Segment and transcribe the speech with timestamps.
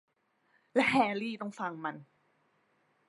[0.75, 1.95] และแฮรี่ต้องฟังมัน